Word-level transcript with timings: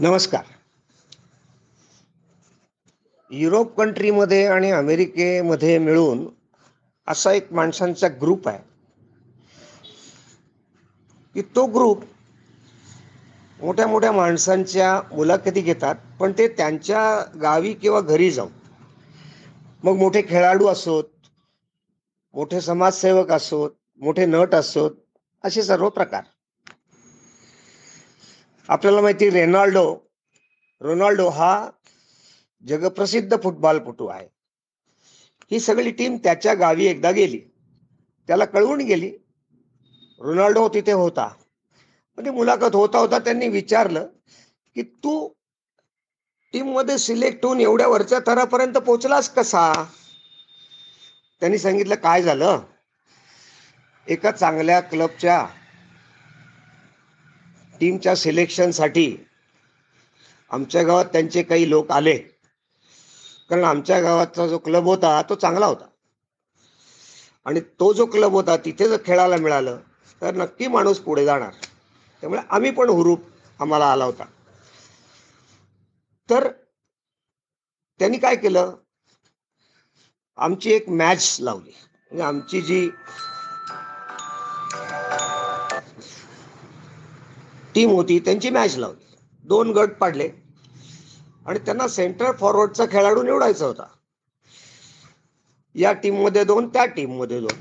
नमस्कार. 0.00 0.44
युरोप 3.30 3.76
कंट्रीमध्ये 3.76 4.46
आणि 4.46 4.70
अमेरिकेमध्ये 4.70 5.78
मिळून 5.78 6.26
असा 7.08 7.32
एक 7.32 7.52
माणसांचा 7.52 8.08
ग्रुप 8.08 8.48
आहे. 8.48 8.58
की 11.34 11.42
तो 11.42 11.66
ग्रुप 11.66 12.02
मोठ्या 13.60 13.86
मोठ्या 13.86 14.12
माणसांच्या 14.12 15.00
मुलाखती 15.12 15.60
घेतात 15.60 15.94
पण 16.20 16.32
ते 16.38 16.48
त्यांच्या 16.48 17.24
गावी 17.42 17.72
किंवा 17.72 18.00
घरी 18.00 18.30
जाऊन 18.30 18.52
मग 19.84 19.96
मोठे 19.96 20.22
खेळाडू 20.22 20.66
असोत 20.66 21.04
मोठे 22.34 22.60
समाजसेवक 22.60 23.30
असोत 23.30 23.70
मोठे 24.00 24.26
नट 24.26 24.54
असोत 24.54 24.90
असे 25.44 25.62
सर्व 25.62 25.88
प्रकार. 25.88 26.22
आपल्याला 28.68 29.00
माहिती 29.00 29.30
रेनाल्डो 29.30 29.96
रोनाल्डो 30.80 31.28
हा 31.28 31.70
जगप्रसिद्ध 32.64 33.42
फुटबॉलपटू 33.42 34.06
आहे. 34.06 34.26
ही 35.50 35.60
सगळी 35.60 35.90
टीम 35.90 36.16
त्याच्या 36.16 36.54
गावी 36.54 36.86
एकदा 36.86 37.10
गेली. 37.10 37.40
त्याला 38.28 38.44
कळवून 38.44 38.80
गेली. 38.80 39.10
रोनाल्डो 40.20 40.68
तिथे 40.68 40.92
होता. 40.92 41.28
म्हणजे 42.18 42.30
मुलाखत 42.30 42.74
होता 42.74 42.98
होता 42.98 43.18
त्यांनी 43.18 43.48
विचारलं 43.48 44.06
की 44.74 44.82
तू 44.82 45.28
टीममध्ये 46.52 46.98
सिलेक्ट 46.98 47.44
होऊन 47.44 47.60
एवढ्या 47.60 47.88
वरच्या 47.88 48.18
थरापर्यंत 48.26 48.74
पोहोचलास 48.74 49.28
कसा? 49.28 49.84
त्यांनी 51.40 51.58
सांगितलं 51.58 51.94
काय 51.94 52.22
झालं? 52.22 52.60
एका 54.08 54.30
चांगल्या 54.30 54.80
क्लबच्या 54.80 55.46
टीमच्या 57.80 58.16
सिलेक्शनसाठी 58.16 59.16
आमच्या 60.50 60.82
गावात 60.82 61.04
त्यांचे 61.04 61.42
काही 61.42 61.70
लोक 61.70 61.92
आले. 61.92 62.18
कारण 63.50 63.64
आमच्या 63.64 64.00
गावाचा 64.00 64.46
जो 64.46 64.58
क्लब 64.58 64.84
होता 64.84 65.22
तो 65.22 65.34
चांगला 65.34 65.66
होता. 65.66 65.86
आणि 67.44 67.60
तो 67.60 67.92
जो 67.92 68.06
क्लब 68.06 68.32
होता 68.32 68.56
तिथे 68.56 68.88
जर 68.88 68.96
खेळायला 69.04 69.36
मिळालं 69.36 69.78
तर 70.22 70.34
नक्की 70.34 70.66
माणूस 70.66 70.98
पुढे 70.98 71.24
जाणार. 71.24 71.50
त्यामुळे 72.22 72.40
आम्ही 72.50 72.70
पण 72.70 72.88
हुरूप 72.88 73.20
आम्हाला 73.60 73.92
आला 73.92 74.04
होता. 74.04 74.24
तर 76.28 76.48
त्यांनी 78.00 78.18
काय 78.18 78.36
केलं? 78.36 78.74
आमची 80.38 80.70
एक 80.70 80.88
मॅच 80.88 81.36
लावली. 81.40 81.70
म्हणजे 81.70 82.22
आमची 82.22 82.60
जी 82.60 82.90
टीम 87.76 87.90
होती 87.90 88.18
त्यांची 88.18 88.50
मॅच 88.50 88.76
लावली. 88.76 89.16
दोन 89.44 89.70
गट 89.70 89.88
पाडले. 89.88 90.28
आणि 91.46 91.58
त्यांना 91.58 91.88
सेंटर 91.88 92.32
फॉरवर्डचा 92.32 92.84
खेळाडू 92.86 93.22
निवडायचा 93.22 93.66
होता. 93.66 93.86
या 95.74 95.92
टीममध्ये 95.92 96.44
दोन 96.44 96.68
त्या 96.68 96.86
टीममध्ये 96.86 97.40
दोन. 97.40 97.60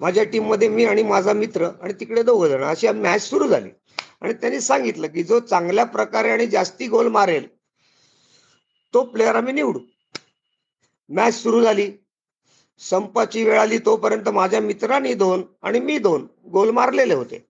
माझ्या 0.00 0.24
टीममध्ये 0.24 0.68
मी 0.68 0.84
आणि 0.84 1.02
माझा 1.02 1.32
मित्र 1.32 1.68
आणि 1.82 1.92
तिकडे 1.92 2.22
दोघं 2.22 2.48
जण 2.48 2.62
अशी 2.62 2.88
मॅच 2.88 3.22
सुरू 3.22 3.48
झाली. 3.48 3.68
आणि 4.20 4.32
त्यांनी 4.32 4.60
सांगितलं 4.60 5.06
की 5.06 5.22
जो 5.22 5.40
चांगल्या 5.40 5.84
प्रकारे 5.84 6.30
आणि 6.30 6.46
जास्ती 6.46 6.88
गोल 6.88 7.08
मारेल 7.08 7.46
तो 8.94 9.04
प्लेअर 9.04 9.34
आम्ही 9.34 9.52
निवडू. 9.52 9.80
मॅच 11.08 11.34
सुरू 11.34 11.62
झाली. 11.62 11.92
संपाची 12.78 13.44
वेळ 13.44 13.60
आली 13.60 13.78
तोपर्यंत 13.78 14.28
माझ्या 14.28 14.60
मित्रांनी 14.60 15.14
दोन 15.14 15.42
आणि 15.62 15.80
मी 15.80 15.98
दोन 15.98 16.26
गोल 16.52 16.70
मारलेले 16.70 17.14
होते. 17.14 17.48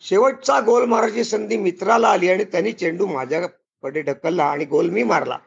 शेवटचा 0.00 0.60
गोल 0.60 0.84
मारायची 0.84 1.24
संधी 1.24 1.56
मित्राला 1.56 2.08
आली 2.08 2.30
आणि 2.30 2.44
त्यांनी 2.44 2.72
चेंडू 2.72 3.06
माझ्याकडे 3.06 4.02
ढकलला 4.02 4.44
आणि 4.44 4.64
गोल 4.64 4.90
मी 4.90 5.02
मारला. 5.02 5.38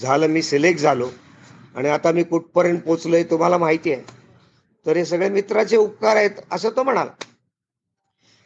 झालं 0.00 0.26
मी 0.26 0.42
सिलेक्ट 0.42 0.80
झालो. 0.80 1.08
आणि 1.74 1.88
आता 1.88 2.12
मी 2.12 2.22
कुठपर्यंत 2.22 2.80
पोचलोय 2.80 3.22
तुम्हाला 3.22 3.58
माहिती 3.58 3.92
आहे. 3.92 4.02
तर 4.86 4.96
हे 4.96 5.04
सगळे 5.04 5.28
मित्राचे 5.28 5.76
उपकार 5.76 6.16
आहेत 6.16 6.30
असं 6.50 6.68
तो 6.68 6.82
म्हणाला. 6.82 7.10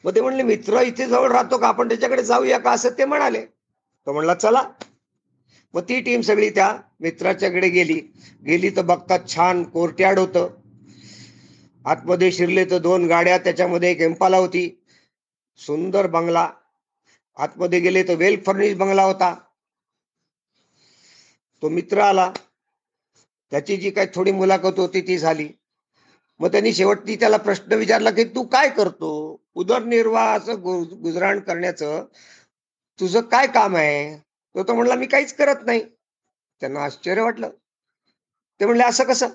मग 0.04 0.15
ते 0.15 0.21
म्हणले 0.21 0.43
मित्र 0.43 0.81
इथे 0.81 1.06
जवळ 1.06 1.33
राहतो 1.33 1.59
का? 1.59 1.69
आपण 1.69 1.88
त्याच्याकडे 1.88 2.22
जाऊया 2.22 2.59
का? 2.59 2.71
असं 2.72 2.88
ते 2.99 3.04
म्हणाले. 3.04 3.44
तो 4.06 4.12
म्हणला 4.12 4.34
चला. 4.34 4.62
मग 5.75 5.83
ती 5.83 6.00
टीम 6.00 6.21
सगळी 6.21 6.50
त्या 6.50 6.77
मित्राच्याकडे 7.00 7.69
गेली. 7.69 8.00
गेली 8.47 8.71
तर 8.71 8.83
बघतात 8.83 9.19
छान 9.28 9.65
कोर्ट्याड 9.65 10.19
होतं. 10.19 10.49
आतमध्ये 11.87 12.33
शिरले 12.33 12.65
तर 12.65 12.78
दोन 12.78 13.06
गाड्या 13.06 13.38
त्याच्यामध्ये 13.38 13.91
एक 13.91 14.00
एम्पाला 14.00 14.37
होती. 14.37 14.79
सुंदर 15.56 16.06
बंगला. 16.06 16.50
आतमध्ये 17.37 17.81
गेले 17.81 18.03
तर 18.03 18.15
वेल 18.15 18.43
फर्निश 18.47 18.75
बंगला 18.75 19.03
होता. 19.03 19.34
तो 21.62 21.69
मित्र 21.69 21.99
आला. 21.99 22.33
त्याची 23.50 23.77
जी 23.77 23.91
काही 23.91 24.06
थोडी 24.15 24.33
मुलाखत 24.33 24.78
होती 24.78 25.00
ती 25.00 25.19
झाली. 25.19 25.49
मग 26.41 26.49
त्यांनी 26.49 26.72
शेवटी 26.72 27.16
त्याला 27.16 27.37
प्रश्न 27.37 27.72
विचारला 27.72 28.10
की 28.10 28.25
तू 28.25 28.43
काय 28.43 28.69
करतो? 28.69 29.41
उदरनिर्वाहाचं 29.55 30.60
गुजराण 31.03 31.41
करण्याचं 31.41 32.05
तुझं 33.00 33.21
काय 33.21 33.47
काम 33.47 33.77
आहे? 33.77 34.16
तो 34.55 34.62
तो 34.62 34.75
म्हणला 34.75 34.94
मी 34.94 35.06
काहीच 35.06 35.34
करत 35.34 35.66
नाही. 35.66 35.84
त्यांना 36.60 36.81
आश्चर्य 36.81 37.22
वाटलं. 37.22 37.50
ते 38.60 38.65
म्हणले 38.65 38.84
असं 38.84 39.05
कसं? 39.05 39.28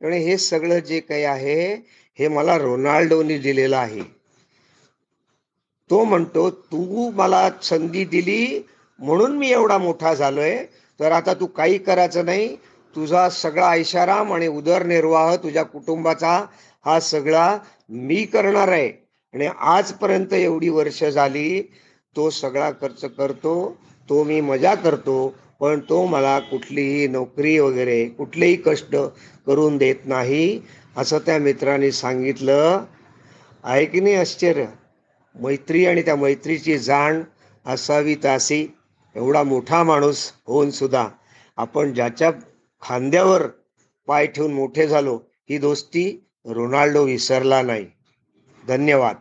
म्हणजे 0.00 0.18
हे 0.18 0.38
सगळं 0.38 0.78
जे 0.78 1.00
काही 1.00 1.24
आहे 1.24 1.74
हे 2.18 2.28
मला 2.28 2.58
रोनाल्डोनी 2.58 3.38
दिलेलं 3.38 3.76
आहे. 3.76 4.21
तो 5.90 6.04
म्हणतो 6.04 6.50
तू 6.50 7.10
मला 7.10 7.48
संधी 7.62 8.04
दिली 8.04 8.66
म्हणून 8.98 9.36
मी 9.38 9.50
एवढा 9.52 9.78
मोठा 9.78 10.14
झालोय. 10.14 10.56
तर 11.00 11.12
आता 11.12 11.34
तू 11.34 11.46
काही 11.46 11.78
करायचं 11.78 12.24
नाही. 12.24 12.56
तुझा 12.96 13.28
सगळा 13.30 13.70
ऐशाराम 13.70 14.32
आणि 14.32 14.46
उदरनिर्वाह 14.46 15.34
तुझ्या 15.36 15.62
कुटुंबाचा 15.62 16.44
हा 16.86 16.98
सगळा 17.00 17.56
मी 17.88 18.24
करणार 18.24 18.68
आहे. 18.68 18.90
आणि 19.34 19.46
आजपर्यंत 19.58 20.32
एवढी 20.32 20.68
वर्ष 20.68 21.04
झाली 21.04 21.62
तो 22.16 22.28
सगळा 22.30 22.70
खर्च 22.70 23.04
करतो 23.18 23.54
तो 24.08 24.22
मी 24.24 24.40
मजा 24.40 24.74
करतो 24.74 25.16
पण 25.60 25.80
तो 25.88 26.04
मला 26.06 26.38
कुठलीही 26.40 27.06
नोकरी 27.08 27.58
वगैरे 27.58 28.04
कुठलेही 28.08 28.56
कष्ट 28.56 28.96
करून 29.46 29.76
देत 29.76 30.06
नाही. 30.06 30.60
असं 30.96 31.18
त्या 31.18 31.38
मित्राने 31.38 31.90
सांगितलं. 31.92 32.84
आहे 33.64 33.84
की 33.86 34.00
नाही 34.00 34.14
आश्चर्य. 34.14 34.64
मैत्री 35.34 35.86
आणि 35.86 36.02
त्या 36.02 36.16
मैत्रीची 36.16 36.78
जाण 36.78 37.22
असावी 37.66 38.14
तासी. 38.14 38.66
एवढा 39.14 39.42
मोठा 39.42 39.82
माणूस 39.82 40.32
होऊन 40.46 40.70
सुद्धा 40.70 41.08
आपण 41.56 41.92
ज्याच्या 41.94 42.30
खांद्यावर 42.82 43.46
पाय 44.06 44.26
ठेवून 44.26 44.52
मोठे 44.52 44.86
झालो 44.88 45.20
ही 45.50 45.58
दोस्ती 45.58 46.26
रोनाल्डो 46.44 47.04
विसरला 47.04 47.62
नाही. 47.62 47.86
धन्यवाद. 48.68 49.16